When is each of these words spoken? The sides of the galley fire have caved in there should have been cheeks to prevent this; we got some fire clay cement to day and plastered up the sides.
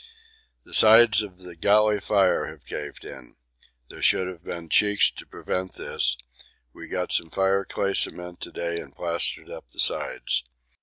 The 0.63 0.73
sides 0.73 1.21
of 1.21 1.37
the 1.43 1.55
galley 1.55 1.99
fire 1.99 2.47
have 2.47 2.65
caved 2.65 3.05
in 3.05 3.35
there 3.89 4.01
should 4.01 4.27
have 4.27 4.43
been 4.43 4.67
cheeks 4.67 5.11
to 5.11 5.27
prevent 5.27 5.73
this; 5.75 6.17
we 6.73 6.87
got 6.87 7.11
some 7.11 7.29
fire 7.29 7.63
clay 7.65 7.93
cement 7.93 8.41
to 8.41 8.51
day 8.51 8.79
and 8.79 8.95
plastered 8.95 9.51
up 9.51 9.69
the 9.69 9.79
sides. 9.79 10.43